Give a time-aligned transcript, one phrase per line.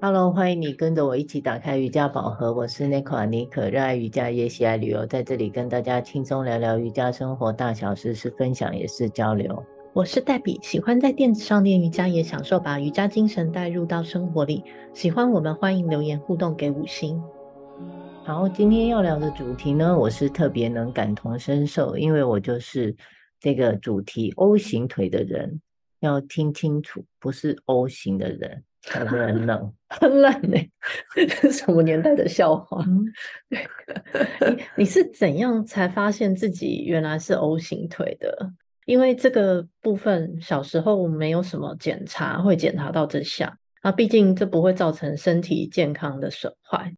[0.00, 2.54] Hello，欢迎你跟着我一起打开瑜伽宝盒。
[2.54, 9.60] 我是 Nico 妮可，热爱瑜伽也喜爱旅游，在这里跟大家轻松聊聊瑜伽生活大小事，是分享也是交流。
[9.92, 14.62] 我是黛比，喜欢在垫子上练瑜伽，也享受把瑜伽精神带入到生活里。
[14.94, 17.20] 喜欢我们，欢迎留言互动给五星。
[18.22, 22.94] 好，今天要聊的主题呢，我是特别能感同身受，因为我就是
[23.40, 25.60] 这个主题 O 型腿的人，
[25.98, 28.62] 要听清楚，不是 O 型的人。
[28.90, 30.58] 很冷， 很冷呢，
[31.50, 32.84] 什么年代的笑话？
[32.86, 33.04] 嗯、
[34.56, 38.52] 你你是怎样才发现自己原来是 O 型腿的？
[38.86, 46.94] 因为这个部分小时候没有什么检查会检查到这项，啊，毕竟这不会造成身体健康的损坏，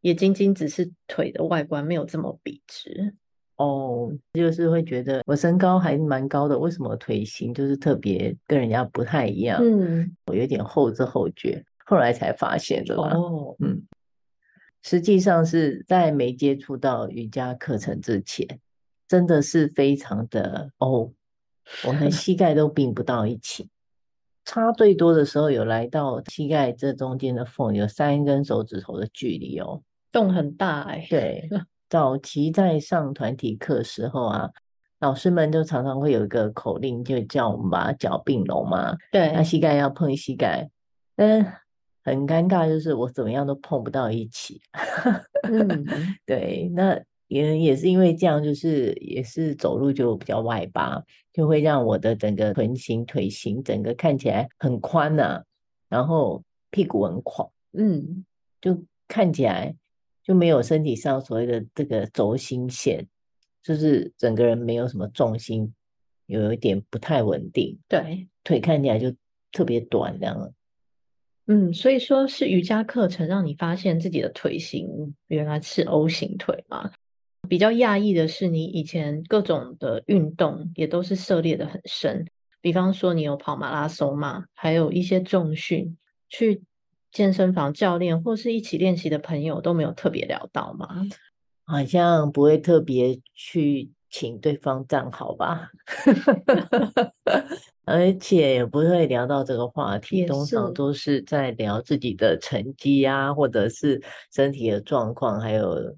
[0.00, 3.14] 也仅仅只是腿的外观没有这么笔直。
[3.58, 9.60] 哦，就是会觉得我身高还蛮高的，为什么腿型就是特别跟人家不太一样？
[9.60, 13.10] 嗯，我有点后知后觉，后来才发现的吧。
[13.14, 13.82] 哦，嗯，
[14.82, 18.46] 实际上是在没接触到瑜伽课程之前，
[19.08, 21.10] 真的是非常的哦，
[21.84, 23.68] 我们膝盖都并不到一起，
[24.44, 31.06] 差最多的时候有来到膝盖这中间的缝有三根手指头的距离哦，洞很大哎、欸。
[31.10, 31.48] 对。
[31.88, 34.50] 早期在上团体课时候啊，
[35.00, 38.96] 老师们就常常会有一个口令，就叫我们把脚并拢嘛。
[39.10, 40.68] 对，那膝盖要碰膝盖，
[41.16, 41.42] 但
[42.04, 44.60] 很尴尬，就是我怎么样都碰不到一起。
[45.44, 45.86] 嗯，
[46.26, 51.02] 对，那也也是因为这样，就是也是走路就比较外八，
[51.32, 55.42] 就会让我的整个臀型、腿型整个看起来很宽呐、啊，
[55.88, 58.24] 然后屁股很垮，嗯，
[58.60, 59.74] 就看起来。
[60.28, 63.08] 就没有身体上所谓的这个轴心线，
[63.62, 65.72] 就是整个人没有什么重心，
[66.26, 67.78] 有一点不太稳定。
[67.88, 69.10] 对，腿看起来就
[69.50, 70.52] 特别短，这样。
[71.46, 76.90] 嗯，所以说是瑜伽课程让你发现自己的腿型原来是 O 型腿嘛？
[77.48, 82.26] 比较讶异的是，你以前各种的运动也都是涉猎的很深，
[82.60, 85.96] 比方说你有跑马拉松嘛，还有一些重训
[86.28, 86.62] 去。
[87.10, 90.88] 健身房教练或是一起练习的朋友都没有特别聊到吗？
[91.64, 95.70] 好像不会特别去请对方站好吧，
[97.84, 104.02] 而且也不会聊到这个话题，通常都是在聊自己的成绩啊，或者是
[104.32, 105.94] 身体的状况，还有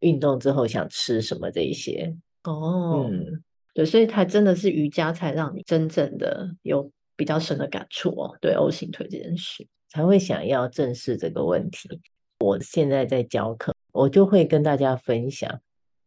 [0.00, 2.14] 运动之后想吃什么这一些。
[2.44, 9.66] 哦，嗯，对，所以它真的是瑜伽才让你真正的有比较深的感触哦，对 O 型腿这件事。
[9.96, 11.88] 才会想要正视这个问题。
[12.40, 15.58] 我现在在教课，我就会跟大家分享，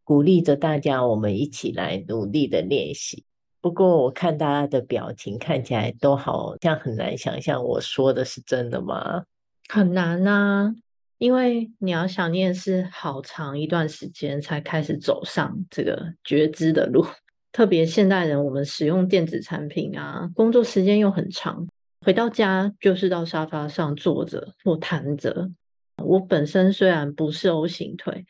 [0.04, 3.24] 鼓励着大家，我们一起来努力的练习。
[3.60, 9.24] 不过我看大家的表情看起来都好像很难想象，我说的是真的吗？
[9.68, 10.72] 很难啊，
[11.18, 17.04] 因为你要想念是好长一段时间才开始走上这个觉知的路。
[17.52, 21.68] 特别现代人，我们使用电子产品啊，工作时间又很长。
[22.06, 25.52] 回到家就是到沙发上坐着或瘫着。
[26.04, 28.26] 我本身虽然不是 O 型腿，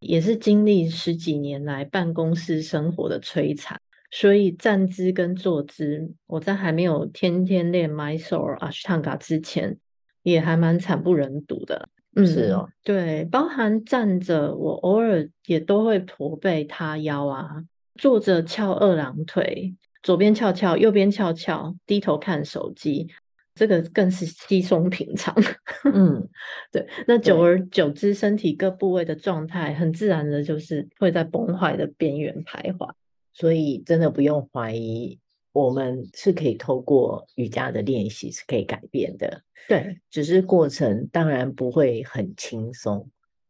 [0.00, 3.78] 也是经历十几年来办公室生活的摧残，
[4.10, 9.76] 所以站姿跟坐姿，我在还没有天天练 Mysore Ashtanga 之前，
[10.22, 11.90] 也还蛮惨不忍睹的。
[12.14, 17.62] 嗯，是哦，对，包含站着，我偶尔也都会驼背、塌腰啊，
[17.96, 19.74] 坐着翘二郎腿。
[20.02, 23.08] 左边翘翘，右边翘翘，低头看手机，
[23.54, 25.34] 这个更是稀松平常。
[25.94, 26.28] 嗯，
[26.72, 26.86] 对。
[27.06, 32.90] 那久而久之，身体各部位的状态，很自然的就是会在崩坏的边缘徘徊。
[33.32, 35.18] 所以，真的不用怀疑，
[35.52, 39.42] 我们是可以透过瑜伽的练习是可以改变的。
[39.68, 43.08] 对，只是过程当然不会很轻松。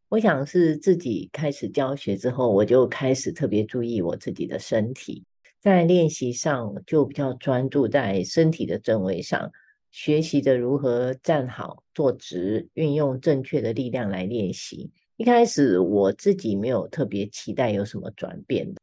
[0.09, 5.25] 我想是自己开始教学之后，我就开始特别注意我自己的身体。
[5.63, 9.49] 在练习上就比较专注在身体的正位上，
[9.93, 14.91] 学习着如何站好、坐直，运用正确的力量来练习。
[15.19, 18.75] 一开始我自己没有特别期待有什么转变，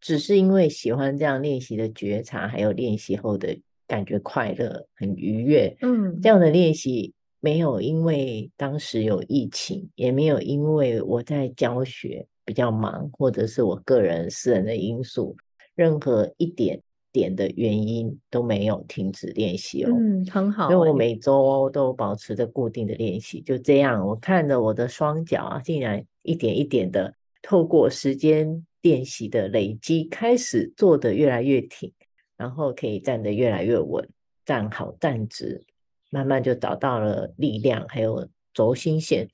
[0.00, 3.56] 只是因为喜欢这样练习的觉察，还有练习后的
[3.86, 5.72] 感觉快乐、很愉悦。
[5.82, 15.36] 嗯，这样的练习没有因为当时有疫情，也没有因为我在教学比较忙，或者是我个人私人的因素。
[15.78, 16.82] 任何一点
[17.12, 31.92] 点的原因都没有停止练习哦，嗯，很好，因为我每周都保持着固定的练习，就这样，我看着我的双脚啊，竟然一点一点的透过时间练习的累积，开始坐得越来越挺，
[32.36, 34.04] 然后可以站得越来越稳，
[34.44, 35.64] 站好站直，
[36.10, 39.28] 慢慢就找到了力量，还有轴心线。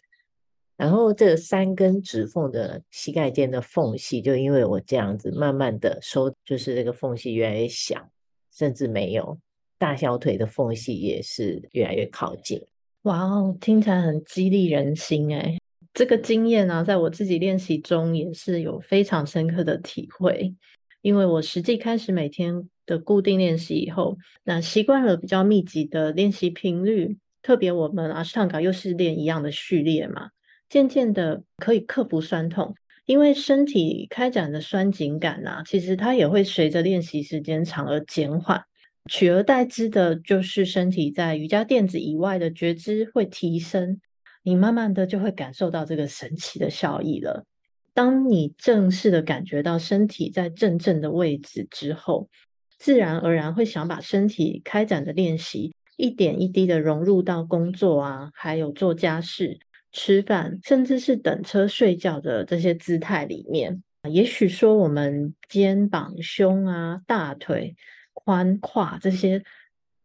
[0.76, 8.08] 然后这三根指缝的膝盖间的缝隙，就因为我这样子慢慢的收，就是这个缝隙越来越小，
[8.52, 9.38] 甚至没有。
[9.78, 12.60] 大小腿的缝隙也是越来越靠近。
[13.02, 15.58] 哇哦，听起来很激励人心诶。
[15.92, 20.54] 这个经验呢、啊，在我自己练习中也是有非常深刻的体会。
[21.02, 30.30] 因为我实际开始每天的固定练习以后，那习惯了比较密集的练习频率，特别我们阿斯汤加又是练一样的序列嘛。
[30.74, 32.74] 渐渐的可以克服酸痛，
[33.06, 38.60] 因为身体开展的酸紧感啊，其实它也会随着练习时间长而减缓，
[39.08, 44.00] 取而代之的就是身体在瑜伽垫子以外的觉知会提升，
[44.42, 47.46] 你慢慢的就会感受到这个神奇的效益了。
[47.92, 52.28] 当你正式的感觉到身体在正正的位置之后，
[52.76, 59.60] 自然而然会想把身体开展的练习一点一滴的融入到工作啊，还有做家事。
[59.94, 67.76] 吃饭，甚至是等车睡觉的这些姿态里面，也许说我们肩膀、胸啊、大腿、
[68.12, 69.42] 髋胯这些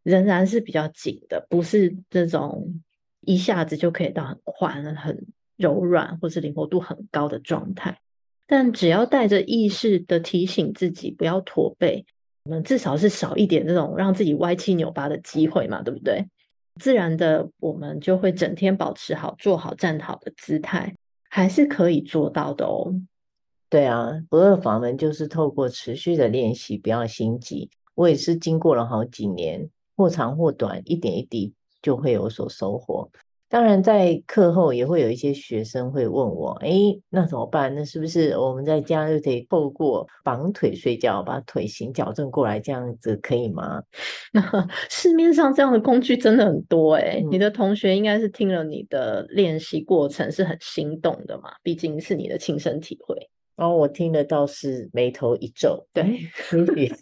[0.03, 2.81] 仍然是比较紧的，不是这种
[3.21, 5.25] 一下子就可以到很宽、很
[5.57, 8.00] 柔软或是灵活度很高的状态。
[8.45, 12.06] 但只要带着意识的提醒自己不要驼背，
[12.44, 16.27] 我们至少是少一点这种让自己歪七扭八的机会嘛，对不对？
[16.79, 20.95] 自然的，我们就会整天保持好、做好、站好的姿态，
[21.29, 22.93] 还是可以做到的哦。
[23.69, 27.69] 对啊，不二法门就是透过持续的练习，不要心急。
[27.93, 33.11] 我也是经过了好几年，或长或短，一点一滴就会有所收获。
[33.50, 36.69] 当然，在课后也会有一些学生会问我：“哎，
[37.10, 37.74] 那怎么办？
[37.74, 43.81] 那是不是我们在家就可以透过绑腿睡觉，把腿型矫正过来，这样子可以吗？”
[44.88, 51.50] 市面上这样的工具真的很多哎，嗯，你的同学应该是听了你的练习过程是很心动的嘛？
[51.63, 53.16] 毕竟是你的亲身体会。
[53.56, 55.88] 哦，我听的倒是眉头一皱。
[55.92, 56.04] 对，
[56.78, 56.94] 也许，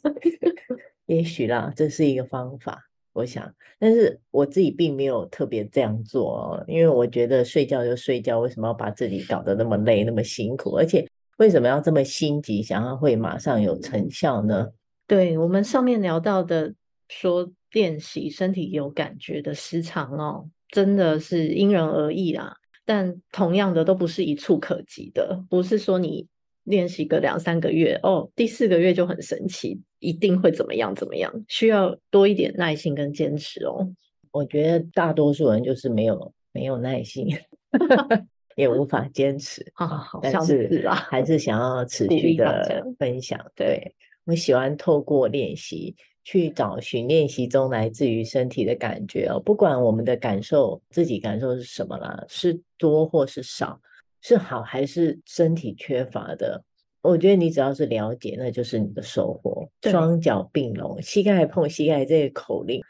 [1.07, 2.83] 也许啦，这是一个方法。
[3.17, 10.75] 我想，但是我自己并没有特别这样做哦，因为我觉得睡觉就睡觉，为什么要把自己搞得那么累、那么辛苦？
[10.75, 11.03] 而且
[11.37, 14.67] 为什么要这么心急，想要会马上有成效呢？
[15.07, 16.71] 对，我们上面聊到的，
[17.07, 22.55] 说练习身体有感觉的时长哦，真的是因人而异啦。
[22.85, 26.27] 但同样的，都不是一触可及的，不是说你。
[26.67, 31.33] 练习个两三个月哦，第四个月就很神奇，一定会怎么样怎么样？
[31.47, 33.89] 需要多一点耐心跟坚持哦。
[34.31, 37.25] 我觉得大多数人就是没有没有耐心，
[38.55, 39.87] 也无法坚持啊。
[39.87, 43.39] 好像是啊，还是想要持续的分享。
[43.55, 53.79] 对，我喜欢透过练习去找寻练习中来自于身体的感觉哦，不管我们的感受自己感受是什么啦，是多或是少。
[54.27, 56.61] 是好还是身体缺乏的？
[57.01, 59.65] 我觉得你只要是了解，那就是你的收获。
[59.83, 62.83] 双脚并拢，膝盖碰膝盖，这个口令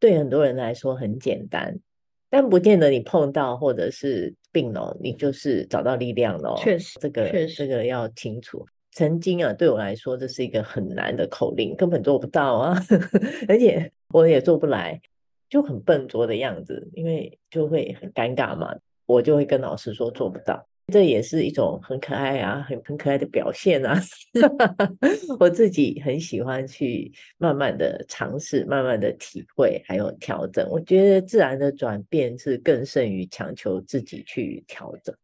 [0.00, 1.78] 对很多人来说很简单，
[2.30, 6.56] 但不见得你碰到或者是并拢，你就是找到力量了。
[6.56, 8.64] 确实，这个确实这个要清楚。
[8.92, 12.82] 曾经啊，对我来说，这是一个很难的口令，根本做不到啊，
[13.46, 14.98] 而且我也做不来，
[15.50, 18.74] 就很笨拙的样子，因为就会很尴尬嘛。
[19.04, 24.00] 我就会跟老师说做不到，这也是一种很可爱啊，很很可爱的表现啊。
[25.38, 30.66] 我自己很喜欢去慢慢的尝试，慢慢的体会，还有调整。
[30.70, 35.14] 我觉得自然的转变是更胜于强求自己去调整。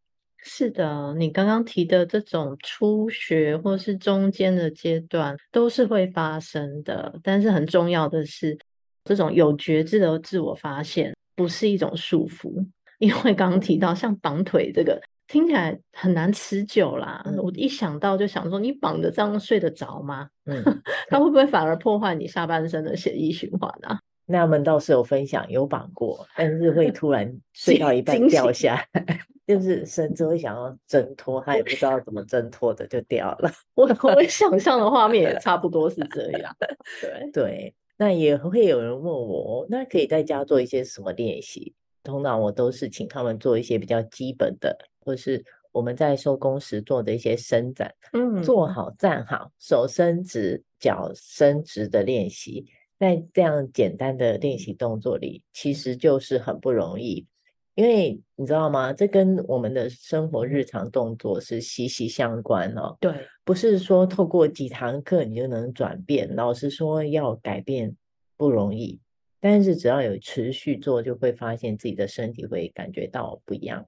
[0.43, 8.55] 是的，你刚刚提的这种初学或是中间的阶段都是会发生的，但是很重要的是，
[9.03, 12.63] 这种有觉知的自我发现不是一种束缚。
[12.99, 20.29] 因为刚刚提到像绑腿这个听起来很难持久啦，嗯、我一想到就想说，你绑着这样睡得着吗？
[20.45, 20.63] 嗯，
[21.09, 23.99] 它会不会反而破坏你下半身的血液循环啊？
[24.27, 33.51] 那他们倒是有分享，有绑过，但是会突然 睡到一半掉下来，就是甚至会想要挣脱，他也不知道怎么挣脱的就掉了。
[33.75, 36.55] 我我想象的画面也差不多是这样。
[36.99, 41.73] 对对，那也会有人问我，那可以在家做一些什么练习？
[42.03, 52.65] 通常我都是请他们做一些比较基本的，或是我们在收工时做的一些伸展，嗯，坐好站好，手伸直，脚伸直的练习，
[52.97, 57.27] 在这样简单的练习动作里，其实就是很不容易，
[57.75, 58.91] 因为你知道吗？
[58.91, 62.97] 这跟我们的生活日常动作是息息相关哦。
[62.99, 67.95] 对，不是说透过几堂课你就能转变，老实说要改变
[68.37, 68.99] 不容易。
[69.41, 73.85] 但是只要有持续做，就会发现自己的身体会感觉到不一样，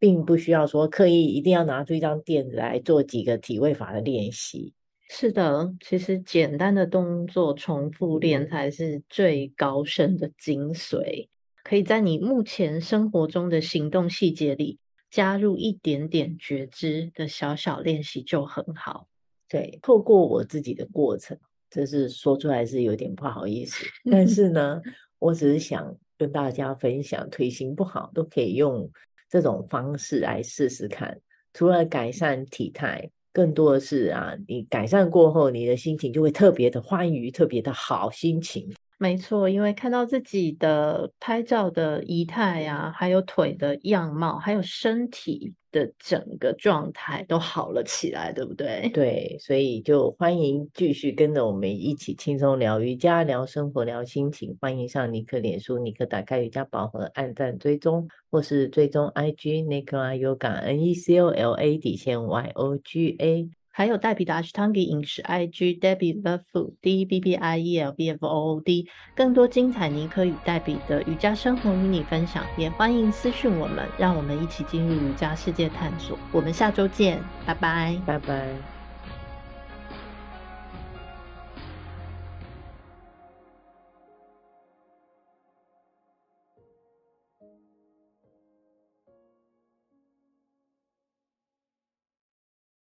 [0.00, 4.74] 并不需要说刻意一定要拿出一张垫子来做几个体位法的练习。
[5.08, 11.28] 是的，其实简单的动作重复练才是最高深的精髓，
[11.62, 14.78] 可以在你目前生活中的行动细节里
[15.10, 19.08] 加入一点点觉知的小小练习就很好。
[19.48, 21.36] 对，透过我自己的过程。
[21.68, 24.80] 这是说出来是有点不好意思， 但是呢，
[25.18, 28.90] 我只是想跟大家分享，腿型不好都可以用
[29.30, 31.18] 这种方式来试试看。
[31.54, 38.68] 除了改善体态，更多的是啊，你改善过后，你的心情就会特别的欢愉，特别的好心情。
[38.98, 48.88] 没错，因为看到自己的拍照的仪态呀，还有腿的样貌，还有身体的整个状态都好了起来，对不对？
[48.94, 54.56] 对，所以就欢迎继续跟着我们一起轻松聊瑜伽、聊生活、聊心情。
[54.60, 63.48] 欢迎上尼克脸书，尼克打开瑜伽宝盒，按赞追踪，或是追踪 IG Nick Yoga N E C O L A 底线 Y O G A。
[63.72, 68.56] 还有黛比的 Ashtanga 饮食 IG Debbie Love Food D B B I E L B F O
[68.56, 76.18] O D，更多精彩尼可与黛比的瑜伽生活与你分享，也欢迎私讯我们，让我们一起进入瑜伽世界探索。
[76.32, 78.79] 我们下周见，拜拜，拜拜。